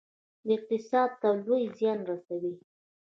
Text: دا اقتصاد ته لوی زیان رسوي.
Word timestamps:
دا 0.45 0.51
اقتصاد 0.57 1.11
ته 1.21 1.27
لوی 1.45 1.63
زیان 1.77 1.99
رسوي. 2.09 2.53